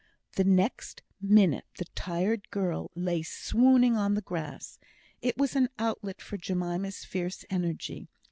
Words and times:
The 0.35 0.43
next 0.43 1.03
minute 1.21 1.65
the 1.77 1.85
tired 1.93 2.49
girl 2.49 2.89
lay 2.95 3.21
swooning 3.21 3.95
on 3.95 4.15
the 4.15 4.21
grass. 4.23 4.79
It 5.21 5.37
was 5.37 5.55
an 5.55 5.69
outlet 5.77 6.23
for 6.23 6.37
Jemima's 6.37 7.05
fierce 7.05 7.45
energy. 7.51 8.09